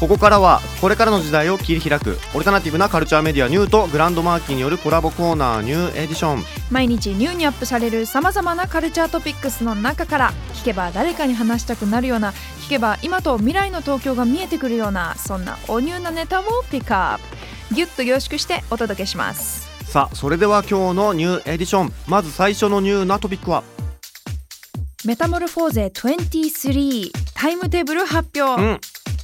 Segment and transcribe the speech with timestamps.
[0.00, 6.44] ここからはこれからの時代を切り開くオルタナティブなカルチャーメディアニューとグランドマーキーによるコラボコーナーニューエディション。
[6.70, 17.74] 毎日ニューにアップされるさまざまなカルチャートピックスの中から聞けば誰かに話したくなるような聞けば今と未来の東京が見えてくるようなそんなおニューなネタをピックアップ。
[17.74, 23.62] ギュッと凝縮してお届けしますさあそれでは今日のニューエディションまず最初のニューなトピックは？
[25.04, 28.80] メタモルフォーゼ23タイムテーブル発表、うん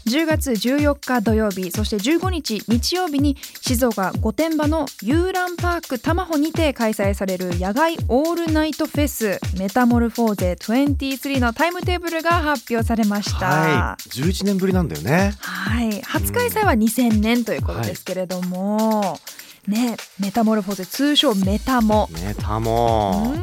[0.06, 13.46] 10月14日土曜日そして15日日曜日に静岡御殿場の遊 RUNパーク玉穂にて開催される野外オールナイトフェスメタモルフォーゼ23のタイムテーブルが発表されました。
[13.46, 14.08] はい。
[14.08, 15.34] 11年ぶりなんだよね。
[15.40, 19.18] はい、初開催は2000年ということですけれども、
[19.66, 22.08] ね、メタモルフォーゼ通称メタモ。
[22.12, 23.34] ねタモ。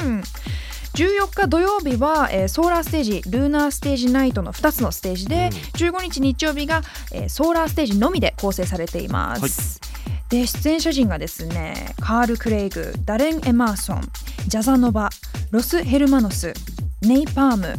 [0.00, 0.22] うん
[0.94, 6.82] 14日土曜日は、えーソーラーステージルーナーステージナイトの2つのステージで、15日日曜日が、
[7.12, 9.80] えーソーラーステージのみで構成されています。
[10.28, 14.02] で出演者陣がですねカール・クレイグダレン・エマーソン
[14.46, 15.10] ジャザノバ
[15.50, 16.54] ロス・ヘルマノス、
[17.02, 17.74] ネイ・パーム、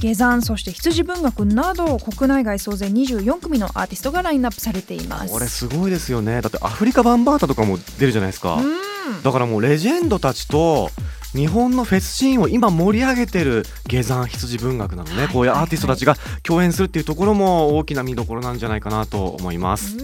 [0.00, 5.32] Shimoyama そして羊文学など国内外総勢24組のアーティストがラインナップされています。
[5.32, 6.40] これすごいですよね。
[6.40, 8.54] だってアフリカ・バンバータとかも出るじゃないですか。
[8.54, 9.22] うん。
[9.22, 10.90] だからもうレジェンドたちと
[11.34, 19.96] 日本のフェスシーンを今盛り上げてる下山羊文学なのね、こういうアーティストたちが共演するっていうところも大きな見どころなんじゃないかなと思います。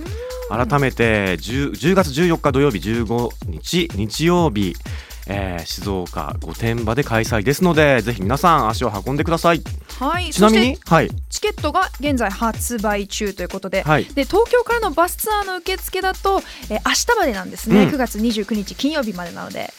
[0.51, 4.75] 改めて 10, 10月14日土曜日15日日曜日、
[5.27, 9.61] えー静岡御殿場で開催ですのでぜひ皆さん足を運んでください。
[10.01, 11.11] はい、ちなみにはい。
[11.29, 14.05] チケットが現在発売中ということで,、はい。
[14.07, 17.89] で東京からのバスツアーの受付だと、えー明日までなんですね、うん。
[17.91, 19.71] 9月29日金曜日までなので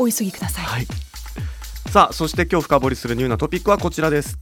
[0.00, 0.86] お急ぎください、はい。
[1.90, 4.38] さあそして今日深掘りするニューなトピックはこちらです。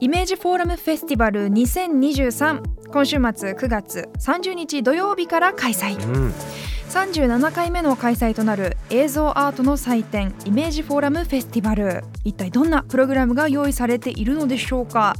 [0.00, 5.94] イメージフォーラムフェスティバル2023今週末9月30日土曜日から開催。
[6.04, 6.34] うん。
[6.90, 12.04] 37回目の開催となる映像アートの祭典イメージフォーラムフェスティバル。
[12.24, 15.14] 一体どんなプログラムが用意されているのでしょうか。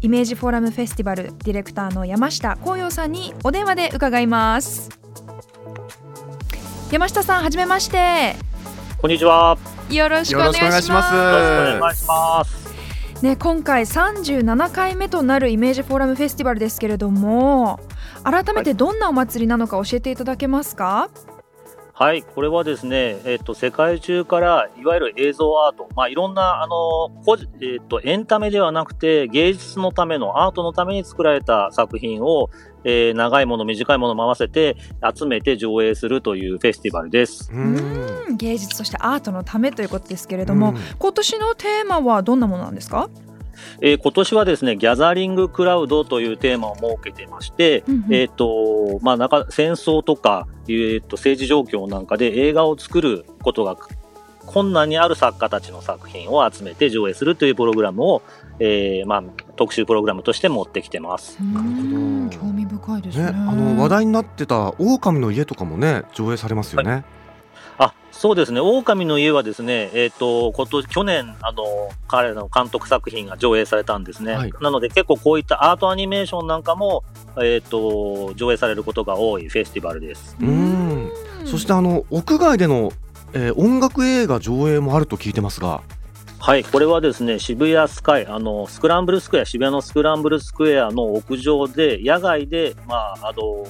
[0.00, 5.07] イメージフォーラムフェスティバルディレクターの山下光陽さんにお電話で伺います
[6.90, 8.34] 山下さんはじめまして
[8.96, 9.58] こんにちは。
[9.90, 13.22] よろしくおよ願いしますろしくお願いしますよろしくお願いします。
[13.22, 17.80] ね、今回37回目となるイメージフォーラムフェスティバルですけれども
[18.22, 21.37] 改めてどんなお祭りなのか教えていただけますか、はい、
[21.98, 27.10] これはですね、えっ、と世界中からいわゆる映像アート、まあいろんなあの
[27.60, 32.50] えっ、とエンタメではなくて芸術のためのアートのために作られた作品を、
[32.84, 34.76] えー長いもの短いものも合わせて
[35.12, 37.50] 集めて上映するというフェスティバルです。
[37.52, 37.74] うん。
[38.28, 38.36] うん。
[38.36, 40.76] 芸術そしてアートのためということですけれども、うん。
[40.98, 43.10] 今年のテーマはどんなものなんですか、
[43.80, 48.14] えー今年はですね、ギャザリングクラウドというテーマを設けてまして、うんうん。
[48.14, 53.76] えっ、と、まあ、なんか戦争とか、えー、と政治状況なんかで映画を作ることが
[54.46, 58.22] 困難にある作家たちの作品を集めて上映するというプログラムを、
[58.60, 59.24] えーまあ、
[59.56, 61.38] 特集プログラムとして持ってきてます。
[61.42, 61.96] なるほど。
[61.96, 63.24] うん興味深いですね。
[63.24, 67.04] ね、あの話題になってた狼の家とかもね上映されますよね、
[67.78, 71.64] あそうですね、狼の家はですね、えっ、と、今年、去年、あの、
[72.08, 74.32] 彼の監督作品が上映されたんですね。
[74.32, 74.52] はい。
[74.60, 77.04] なので、結構こういったアートアニメーションなんかも、
[77.40, 80.36] えっ、と、上映されることが多いフェスティバルです。
[80.40, 81.12] うん。
[81.44, 82.92] そしてあの屋外での、
[83.32, 85.82] えー音楽映画上映もあると聞いてますが。
[86.40, 93.66] はい、これはですね、渋谷スカイ、あの、スクランブルスクエア、渋谷のスクランブルスクエアの屋上で、野外で、まあ、あの、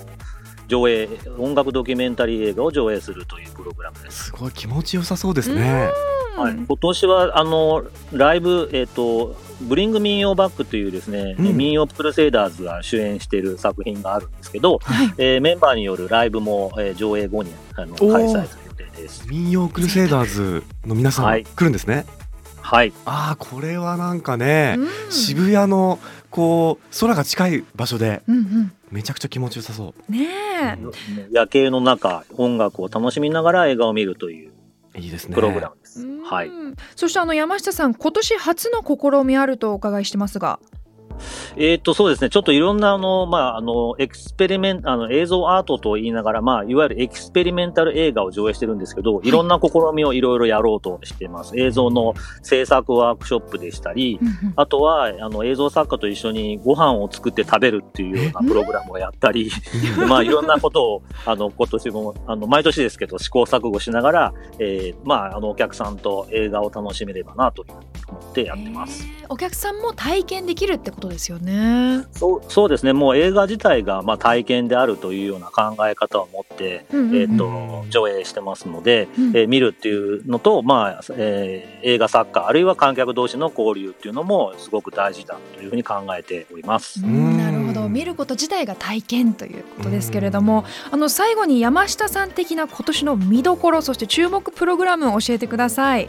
[0.69, 1.09] 上映、
[1.39, 4.27] 音楽ドキュメンタリー映画を上映するというプログラムです。
[4.27, 5.91] すごい気持ちよさそうですね。
[6.37, 19.27] はい、今年は、あの、ライブ、えっ、と、ブリング民謡バックというですね、うん民謡クルセイダーズが主演している作品があるんですけど、はいえーメンバーによるライブも、えー上映後にあの開催する予定です。
[19.29, 22.07] 民謡クルセイダーズの皆さんはい来るんですね。
[22.71, 22.93] はい。
[23.07, 25.99] ああこれはなんかね、うん渋谷の
[26.31, 30.13] こう空が近い場所でうんうんめちゃくちゃ気持ちよさそう。
[30.13, 30.29] ね
[30.77, 30.79] え
[31.31, 34.53] 夜景の中、音楽を楽しみながら映画を見るという
[34.97, 35.35] いいですね。
[35.35, 36.03] プログラムです。
[36.03, 36.51] うんはい。
[36.95, 40.61] そしてあの山下さん今年初の試みあるとお伺いしてますが
[41.57, 42.31] えっ、と、そうですね。
[42.31, 51.59] ちょっといろんな、あの、まあ、あの、エクスペリメント、あの、映像アートと言いながら、まあ、いわゆるエクスペリメンタル映画を上映してるんですけど、いろんな試みをいろいろやろうとしています。
[51.59, 54.19] 映像の制作ワークショップでしたり、
[54.57, 59.51] あとは、あの、映像作家と一緒にご飯を作って食べるっていうようなプログラムをやったり、
[59.99, 67.65] でまあ、いろんなことを、あの、今年も、あの、毎年ですけど、試行錯誤しながら、えー、まあ、あの、お客さんと映画を楽しめればな、と
[68.09, 69.05] 思ってやってます。
[69.05, 72.07] えーお客さんも体験できるってことですよね。
[72.13, 87.01] そうそうですね、もう映画自体がまあ体験であるというような考え方を持って、うんうんうんえー、と上映してますので、うんえー見るっていうのと、まあえー映画作家、あるいは観客同士の交流っていうのもすごく大事だというふうに考えております。
[87.05, 96.07] うんなるほど見ること自体が体験ということですけれどもあの最後に山下さん的な今年の見どころそして注目プログラムを教えてください。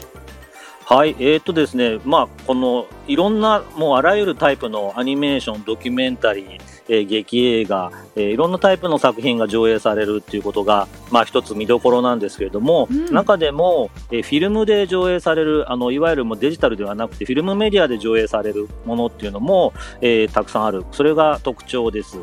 [0.92, 20.86] はい、えー、とですね、まあ、このいろんな、もうあらゆるタイプのアニメーション、ドキュメンタリー、えー劇映画、えーいろんなタイプの作品が上映されるっていうことが、まあ一つ見どころなんですけれども、うん中でも、えーフィルムで上映される、あの、いわゆるもうデジタルではなくて、フィルムメディアで上映されるものっていうのも、えーたくさんある。
[20.92, 22.18] それが特徴です。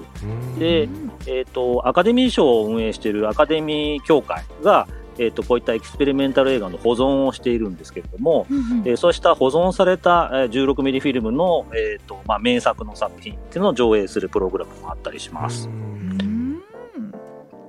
[0.59, 0.89] で、
[1.29, 8.47] えー、とアカデミー賞を運営しているアカデミー協会が、えー、とこういったエクスペリメンタル映画の保存をしているんですけれども、
[8.85, 15.69] えーそうした保存されたえー16ミリフィルムの、えーとまあ、名作の作品っていうのを上映するプログラムもあったりします。
[15.69, 16.63] うん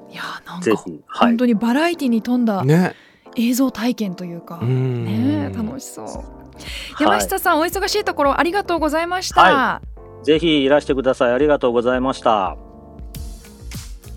[0.10, 2.96] いやなんか本当にバラエティに富んだね。
[3.36, 6.06] 映像体験というか、うんねえ楽しそう。
[6.06, 6.38] はい
[7.00, 9.42] 山下さん、お忙しいところありがとうございました。
[9.42, 9.82] は
[10.24, 11.34] ぜひいらしてください。
[11.34, 12.58] ありがとうございました。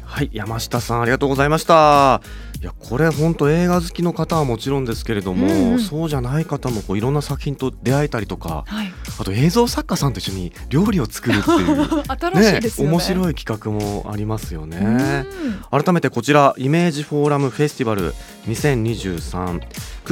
[0.02, 2.20] はい、山下さんありがとうございました。
[2.60, 12.92] いやこれ本当映画好きの方はもちろんですけれども、うんうんそうじゃない方もこういろんな作品と出会えたりとか、はい、あと映像作家さんと一緒に料理を作るっていう 新しいですよね。
[12.92, 13.02] 面い。
[13.02, 15.24] 白い企画もありますよね。
[15.72, 18.12] うん改めてこちらイメージフォーラムフェスティバル
[18.46, 19.60] 20239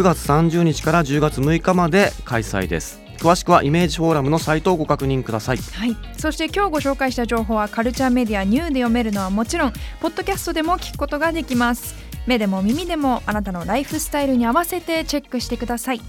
[0.02, 16.00] 月30日から10月6日まで開催です詳しくはイメージフォーラムのサイトをご確認くださいはい、そして今日ご紹介した情報はカルチャーメディアニューで読めるのはもちろんポッドキャストでも聞くことができます目でも耳でもあなたのライフスタイルに合わせてチェックしてください。